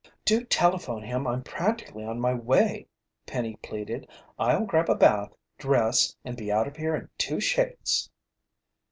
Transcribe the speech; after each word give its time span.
"Do 0.25 0.43
telephone 0.43 1.03
him 1.03 1.27
I'm 1.27 1.43
practically 1.43 2.03
on 2.03 2.19
my 2.19 2.33
way," 2.33 2.87
Penny 3.27 3.57
pleaded. 3.61 4.09
"I'll 4.39 4.65
grab 4.65 4.89
a 4.89 4.95
bath, 4.95 5.31
dress, 5.59 6.15
and 6.25 6.35
be 6.35 6.51
out 6.51 6.67
of 6.67 6.75
here 6.75 6.95
in 6.95 7.09
two 7.19 7.39
shakes." 7.39 8.09